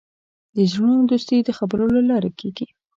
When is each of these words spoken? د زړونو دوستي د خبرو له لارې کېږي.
د 0.55 0.57
زړونو 0.71 1.03
دوستي 1.11 1.37
د 1.43 1.49
خبرو 1.57 1.85
له 1.95 2.01
لارې 2.09 2.31
کېږي. 2.39 2.67